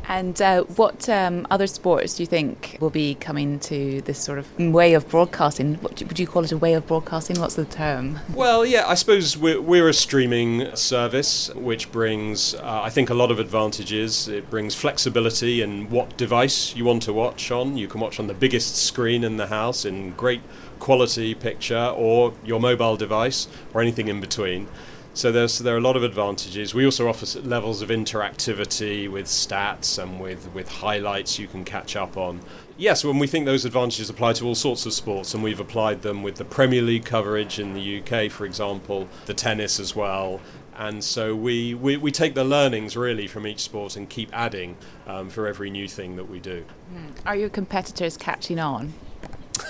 And 0.10 0.42
uh, 0.42 0.64
what 0.64 1.10
um, 1.10 1.46
other 1.52 1.68
sports 1.68 2.16
do 2.16 2.24
you 2.24 2.28
think 2.28 2.78
will 2.80 2.90
be 2.90 3.16
coming 3.16 3.60
to 3.60 4.02
this 4.02 4.20
sort 4.20 4.40
of 4.40 4.58
way 4.58 4.94
of 4.94 5.08
broadcasting? 5.10 5.76
What 5.76 6.02
would 6.02 6.18
you 6.18 6.28
call 6.28 6.46
it 6.46 6.52
a 6.52 6.58
way 6.58 6.74
of 6.74 6.88
broadcasting? 6.88 7.40
What's 7.40 7.56
the 7.56 7.66
term? 7.66 8.20
Well, 8.34 8.66
yeah, 8.66 8.88
I 8.88 8.96
suppose 8.96 9.38
we're, 9.38 9.60
we're 9.60 9.90
a 9.90 9.94
streaming 9.94 10.74
service 10.76 11.54
which 11.56 11.92
brings, 11.92 12.56
uh, 12.56 12.82
I 12.84 12.90
think, 12.90 13.10
a 13.10 13.14
lot 13.14 13.32
of 13.32 13.40
advantages. 13.40 14.30
It 14.30 14.50
brings 14.50 14.76
flexibility 14.76 15.62
in 15.62 15.90
what 15.90 16.16
device 16.16 16.74
you 16.76 16.86
want 16.86 17.04
to 17.04 17.14
watch 17.14 17.52
on. 17.52 17.76
You 17.76 17.90
can 17.90 18.00
watch 18.00 18.20
on 18.20 18.28
the 18.28 18.34
biggest 18.34 18.78
screen 18.78 19.26
in 19.26 19.36
the 19.36 19.48
house 19.48 19.84
in 19.84 20.12
great 20.12 20.42
quality 20.80 21.36
picture 21.36 21.94
or 21.96 22.34
your 22.46 22.62
mobile 22.62 22.96
device 22.96 23.48
or 23.74 23.82
anything 23.82 24.08
in 24.08 24.22
between. 24.22 24.68
So 25.18 25.32
there's 25.32 25.58
there 25.58 25.74
are 25.74 25.80
a 25.80 25.82
lot 25.82 25.96
of 25.96 26.04
advantages. 26.04 26.76
We 26.76 26.86
also 26.86 27.10
offer 27.10 27.40
levels 27.40 27.82
of 27.82 27.90
interactivity 27.90 29.10
with 29.10 29.26
stats 29.26 29.98
and 29.98 30.20
with, 30.20 30.54
with 30.54 30.70
highlights 30.70 31.40
you 31.40 31.48
can 31.48 31.66
catch 31.66 31.96
up 31.96 32.18
on. 32.18 32.40
Yes, 32.78 33.04
when 33.04 33.18
we 33.18 33.26
think 33.26 33.48
those 33.48 33.66
advantages 33.66 34.12
apply 34.12 34.34
to 34.34 34.46
all 34.46 34.54
sorts 34.54 34.86
of 34.86 34.94
sports, 34.94 35.34
and 35.34 35.42
we've 35.42 35.60
applied 35.60 36.04
them 36.04 36.22
with 36.22 36.36
the 36.36 36.46
Premier 36.46 36.84
League 36.84 37.04
coverage 37.04 37.58
in 37.58 37.74
the 37.74 38.00
UK, 38.00 38.30
for 38.32 38.46
example, 38.46 39.10
the 39.26 39.34
tennis 39.34 39.80
as 39.80 39.96
well. 39.96 40.40
And 40.76 41.04
so 41.04 41.36
we, 41.36 41.74
we, 41.74 41.98
we 41.98 42.12
take 42.12 42.36
the 42.36 42.44
learnings 42.44 42.96
really 42.96 43.26
from 43.26 43.48
each 43.48 43.62
sport 43.62 43.96
and 43.96 44.08
keep 44.08 44.30
adding 44.32 44.78
um, 45.08 45.32
for 45.32 45.48
every 45.48 45.72
new 45.72 45.88
thing 45.88 46.16
that 46.18 46.30
we 46.30 46.40
do. 46.40 46.64
Are 47.26 47.36
your 47.36 47.50
competitors 47.50 48.18
catching 48.18 48.60
on? 48.60 48.94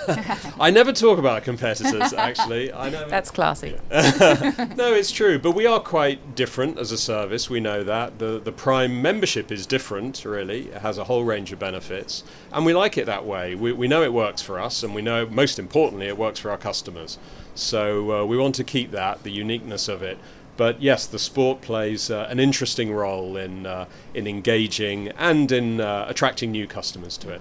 I 0.60 0.70
never 0.70 0.92
talk 0.92 1.18
about 1.18 1.44
competitors, 1.44 2.12
actually. 2.12 2.72
I 2.72 2.90
know. 2.90 3.08
That's 3.08 3.30
classy. 3.30 3.76
no, 3.90 4.92
it's 4.92 5.10
true, 5.10 5.38
but 5.38 5.52
we 5.52 5.66
are 5.66 5.80
quite 5.80 6.34
different 6.34 6.78
as 6.78 6.92
a 6.92 6.98
service. 6.98 7.50
We 7.50 7.60
know 7.60 7.82
that 7.84 8.18
the 8.18 8.38
the 8.38 8.52
Prime 8.52 9.02
membership 9.02 9.50
is 9.50 9.66
different. 9.66 10.24
Really, 10.24 10.68
it 10.68 10.82
has 10.82 10.98
a 10.98 11.04
whole 11.04 11.24
range 11.24 11.52
of 11.52 11.58
benefits, 11.58 12.24
and 12.52 12.64
we 12.64 12.74
like 12.74 12.98
it 12.98 13.06
that 13.06 13.24
way. 13.24 13.54
We 13.54 13.72
we 13.72 13.88
know 13.88 14.02
it 14.02 14.12
works 14.12 14.42
for 14.42 14.58
us, 14.58 14.82
and 14.82 14.94
we 14.94 15.02
know 15.02 15.26
most 15.26 15.58
importantly 15.58 16.06
it 16.06 16.18
works 16.18 16.40
for 16.40 16.50
our 16.50 16.58
customers. 16.58 17.18
So 17.54 18.22
uh, 18.22 18.24
we 18.24 18.36
want 18.36 18.54
to 18.56 18.64
keep 18.64 18.90
that 18.92 19.22
the 19.22 19.32
uniqueness 19.32 19.88
of 19.88 20.02
it. 20.02 20.18
But 20.56 20.82
yes, 20.82 21.06
the 21.06 21.20
sport 21.20 21.60
plays 21.60 22.10
uh, 22.10 22.26
an 22.28 22.40
interesting 22.40 22.92
role 22.92 23.36
in 23.36 23.64
uh, 23.64 23.86
in 24.12 24.26
engaging 24.26 25.08
and 25.10 25.50
in 25.52 25.80
uh, 25.80 26.06
attracting 26.08 26.50
new 26.50 26.66
customers 26.66 27.16
to 27.18 27.30
it. 27.30 27.40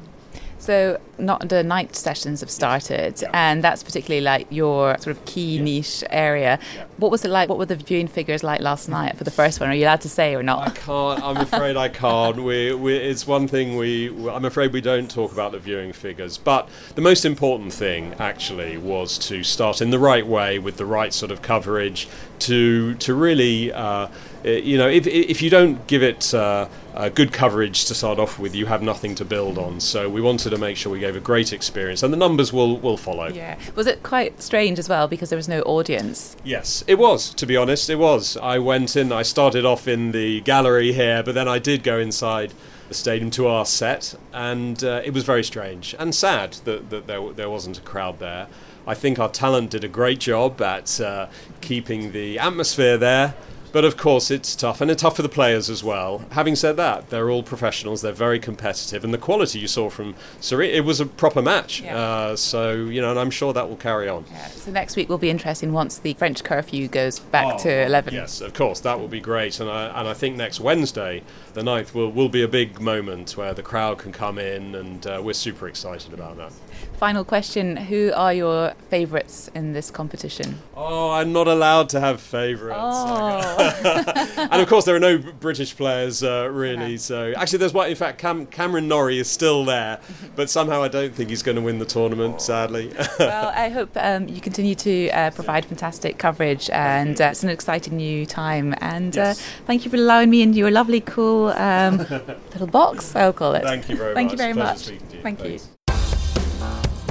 So, 0.59 0.99
not 1.19 1.49
the 1.49 1.63
night 1.63 1.95
sessions 1.95 2.41
have 2.41 2.49
started, 2.49 3.21
Yeah. 3.21 3.29
and 3.33 3.63
that's 3.63 3.83
particularly 3.83 4.21
like 4.21 4.47
your 4.49 4.97
sort 4.99 5.15
of 5.15 5.23
key 5.25 5.59
niche 5.59 6.03
area. 6.09 6.59
What 6.97 7.11
was 7.11 7.23
it 7.23 7.29
like? 7.29 7.47
What 7.47 7.57
were 7.59 7.65
the 7.65 7.75
viewing 7.75 8.07
figures 8.07 8.43
like 8.43 8.59
last 8.61 8.89
night 8.89 9.17
for 9.17 9.23
the 9.23 9.31
first 9.31 9.59
one? 9.59 9.69
Are 9.69 9.73
you 9.75 9.85
allowed 9.85 10.01
to 10.01 10.09
say 10.09 10.33
or 10.35 10.41
not? 10.43 10.67
I 10.67 10.71
can't. 10.71 11.23
I'm 11.23 11.37
afraid 11.37 11.77
I 11.77 11.89
can't. 11.89 12.37
We, 12.43 12.73
we, 12.73 12.95
it's 12.95 13.27
one 13.27 13.47
thing 13.47 13.77
we. 13.77 14.09
I'm 14.29 14.45
afraid 14.45 14.73
we 14.73 14.81
don't 14.81 15.09
talk 15.09 15.31
about 15.31 15.51
the 15.51 15.59
viewing 15.59 15.93
figures. 15.93 16.37
But 16.37 16.69
the 16.95 17.01
most 17.01 17.23
important 17.23 17.71
thing, 17.71 18.15
actually, 18.19 18.77
was 18.77 19.17
to 19.29 19.43
start 19.43 19.79
in 19.81 19.91
the 19.91 19.99
right 19.99 20.25
way 20.25 20.57
with 20.59 20.77
the 20.77 20.85
right 20.85 21.13
sort 21.13 21.31
of 21.31 21.41
coverage. 21.41 22.07
To 22.39 22.93
to 22.95 23.15
really, 23.15 23.71
uh, 23.73 24.07
you 24.49 24.77
know, 24.77 24.87
if 24.87 25.07
if 25.07 25.41
you 25.41 25.49
don't 25.49 25.85
give 25.87 26.03
it 26.03 26.33
uh, 26.33 26.67
uh, 26.95 27.09
good 27.09 27.31
coverage 27.31 27.85
to 27.85 27.95
start 27.95 28.19
off 28.19 28.39
with, 28.39 28.55
you 28.55 28.65
have 28.65 28.81
nothing 28.81 29.15
to 29.15 29.25
build 29.25 29.57
on. 29.57 29.79
So 29.79 30.09
we 30.09 30.21
wanted 30.21 30.51
to 30.51 30.57
make 30.57 30.77
sure 30.77 30.91
we 30.91 30.99
gave 30.99 31.15
a 31.15 31.19
great 31.19 31.53
experience, 31.53 32.03
and 32.03 32.13
the 32.13 32.17
numbers 32.17 32.53
will 32.53 32.77
will 32.77 32.97
follow. 32.97 33.27
Yeah. 33.27 33.57
Was 33.75 33.87
it 33.87 34.03
quite 34.03 34.41
strange 34.41 34.79
as 34.79 34.89
well 34.89 35.07
because 35.07 35.29
there 35.29 35.37
was 35.37 35.47
no 35.47 35.61
audience? 35.61 36.35
Yes, 36.43 36.83
it 36.87 36.97
was, 36.99 37.33
to 37.35 37.45
be 37.45 37.57
honest, 37.57 37.89
it 37.89 37.97
was. 37.97 38.37
I 38.37 38.59
went 38.59 38.95
in, 38.95 39.11
I 39.11 39.23
started 39.23 39.65
off 39.65 39.87
in 39.87 40.11
the 40.11 40.41
gallery 40.41 40.93
here, 40.93 41.23
but 41.23 41.35
then 41.35 41.47
I 41.47 41.59
did 41.59 41.83
go 41.83 41.99
inside 41.99 42.53
the 42.87 42.93
stadium 42.93 43.29
to 43.31 43.47
our 43.47 43.65
set, 43.65 44.15
and 44.33 44.83
uh, 44.83 45.01
it 45.03 45.13
was 45.13 45.23
very 45.23 45.43
strange 45.43 45.95
and 45.99 46.15
sad 46.15 46.53
that, 46.63 46.89
that 46.89 47.07
there, 47.07 47.33
there 47.33 47.49
wasn't 47.49 47.77
a 47.77 47.81
crowd 47.81 48.19
there. 48.19 48.47
I 48.85 48.93
think 48.93 49.19
our 49.19 49.29
talent 49.29 49.71
did 49.71 49.83
a 49.83 49.89
great 49.89 50.19
job 50.19 50.61
at 50.61 51.01
uh, 51.01 51.27
keeping 51.59 52.13
the 52.13 52.39
atmosphere 52.39 52.97
there. 52.97 53.35
But 53.71 53.85
of 53.85 53.97
course, 53.97 54.31
it's 54.31 54.55
tough, 54.55 54.81
and 54.81 54.89
it's 54.89 55.01
tough 55.01 55.15
for 55.15 55.21
the 55.21 55.29
players 55.29 55.69
as 55.69 55.83
well. 55.83 56.25
Having 56.31 56.55
said 56.55 56.77
that, 56.77 57.09
they're 57.09 57.29
all 57.29 57.43
professionals. 57.43 58.01
They're 58.01 58.11
very 58.11 58.39
competitive, 58.39 59.03
and 59.03 59.13
the 59.13 59.17
quality 59.17 59.59
you 59.59 59.67
saw 59.67 59.89
from 59.89 60.15
Serena, 60.39 60.73
it 60.73 60.85
was 60.85 60.99
a 60.99 61.05
proper 61.05 61.41
match. 61.41 61.81
Yeah. 61.81 61.97
Uh, 61.97 62.35
so 62.35 62.73
you 62.73 63.01
know, 63.01 63.11
and 63.11 63.19
I'm 63.19 63.31
sure 63.31 63.53
that 63.53 63.69
will 63.69 63.77
carry 63.77 64.07
on. 64.07 64.25
Yeah. 64.31 64.47
So 64.47 64.71
next 64.71 64.95
week 64.95 65.09
will 65.09 65.17
be 65.17 65.29
interesting 65.29 65.73
once 65.73 65.99
the 65.99 66.13
French 66.13 66.43
curfew 66.43 66.87
goes 66.87 67.19
back 67.19 67.57
to 67.59 67.85
11. 67.85 68.13
Yes, 68.13 68.41
of 68.41 68.53
course, 68.53 68.79
that 68.81 68.99
will 68.99 69.07
be 69.07 69.19
great. 69.19 69.59
And 69.59 69.69
I, 69.69 69.87
and 69.99 70.07
I 70.07 70.13
think 70.13 70.35
next 70.35 70.59
Wednesday, 70.59 71.23
the 71.53 71.61
9th, 71.61 71.93
will, 71.93 72.11
will 72.11 72.29
be 72.29 72.43
a 72.43 72.47
big 72.47 72.79
moment 72.79 73.37
where 73.37 73.53
the 73.53 73.63
crowd 73.63 73.97
can 73.97 74.11
come 74.11 74.37
in, 74.37 74.75
and 74.75 75.05
uh, 75.05 75.21
we're 75.23 75.33
super 75.33 75.67
excited 75.67 76.13
about 76.13 76.37
that. 76.37 76.53
Final 76.97 77.23
question 77.23 77.77
Who 77.77 78.11
are 78.15 78.33
your 78.33 78.73
favourites 78.89 79.51
in 79.53 79.73
this 79.73 79.91
competition? 79.91 80.57
Oh, 80.75 81.11
I'm 81.11 81.31
not 81.31 81.47
allowed 81.47 81.89
to 81.89 81.99
have 81.99 82.19
favourites. 82.19 82.79
Oh. 82.81 84.47
and 84.51 84.59
of 84.59 84.67
course, 84.67 84.85
there 84.85 84.95
are 84.95 84.99
no 84.99 85.19
British 85.19 85.77
players 85.77 86.23
uh, 86.23 86.49
really. 86.51 86.97
So 86.97 87.33
actually, 87.37 87.59
there's 87.59 87.73
one. 87.73 87.87
In 87.91 87.95
fact, 87.95 88.17
Cam- 88.17 88.47
Cameron 88.47 88.87
Norrie 88.87 89.19
is 89.19 89.29
still 89.29 89.63
there, 89.63 89.99
but 90.35 90.49
somehow 90.49 90.81
I 90.81 90.87
don't 90.87 91.13
think 91.13 91.29
he's 91.29 91.43
going 91.43 91.55
to 91.57 91.61
win 91.61 91.77
the 91.77 91.85
tournament. 91.85 92.41
Sadly. 92.41 92.91
well, 93.19 93.51
I 93.55 93.69
hope 93.69 93.91
um, 93.97 94.27
you 94.27 94.41
continue 94.41 94.73
to 94.75 95.09
uh, 95.11 95.29
provide 95.29 95.65
fantastic 95.65 96.17
coverage, 96.17 96.67
and 96.71 97.21
uh, 97.21 97.25
it's 97.25 97.43
an 97.43 97.49
exciting 97.49 97.97
new 97.97 98.25
time. 98.25 98.73
And 98.81 99.15
Yes. 99.15 99.39
uh, 99.39 99.43
thank 99.67 99.85
you 99.85 99.91
for 99.91 99.97
allowing 99.97 100.31
me 100.31 100.41
into 100.41 100.57
your 100.57 100.71
lovely, 100.71 101.01
cool 101.01 101.49
um, 101.49 101.97
little 102.53 102.65
box. 102.67 103.15
I'll 103.15 103.33
call 103.33 103.53
it. 103.53 103.61
Thank 103.61 103.87
you 103.87 103.95
very 103.97 104.15
much. 104.15 104.15
Thank 104.15 104.31
much. 104.31 104.31
you 104.31 104.37
very 104.37 104.53
much. 104.53 104.85
to 104.87 104.93
you. 104.93 104.99
Thank 105.21 105.39
Thanks. 105.39 105.67
you. 105.67 105.76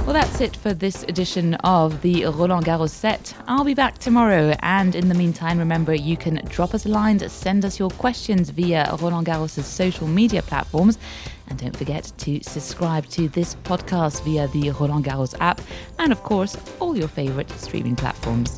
Well, 0.07 0.13
that's 0.13 0.39
it 0.39 0.55
for 0.55 0.73
this 0.73 1.03
edition 1.03 1.55
of 1.65 2.01
the 2.01 2.23
Roland 2.27 2.63
Garros 2.63 2.91
set. 2.91 3.35
I'll 3.45 3.65
be 3.65 3.73
back 3.73 3.97
tomorrow, 3.97 4.55
and 4.61 4.95
in 4.95 5.09
the 5.09 5.13
meantime, 5.13 5.59
remember 5.59 5.93
you 5.93 6.15
can 6.15 6.35
drop 6.45 6.73
us 6.73 6.85
a 6.85 6.89
line, 6.89 7.19
send 7.27 7.65
us 7.65 7.77
your 7.77 7.89
questions 7.89 8.49
via 8.49 8.95
Roland 9.01 9.27
Garros' 9.27 9.61
social 9.63 10.07
media 10.07 10.41
platforms, 10.41 10.97
and 11.49 11.59
don't 11.59 11.75
forget 11.75 12.09
to 12.19 12.41
subscribe 12.41 13.05
to 13.07 13.27
this 13.27 13.55
podcast 13.55 14.23
via 14.23 14.47
the 14.47 14.71
Roland 14.71 15.03
Garros 15.03 15.35
app, 15.41 15.59
and 15.99 16.13
of 16.13 16.23
course, 16.23 16.55
all 16.79 16.95
your 16.95 17.09
favorite 17.09 17.51
streaming 17.59 17.97
platforms. 17.97 18.55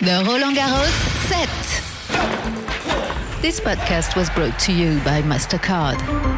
The 0.00 0.24
Roland 0.26 0.56
Garros 0.56 0.90
set. 1.28 1.48
This 3.40 3.60
podcast 3.60 4.16
was 4.16 4.28
brought 4.30 4.58
to 4.58 4.72
you 4.72 4.98
by 5.04 5.22
MasterCard. 5.22 6.31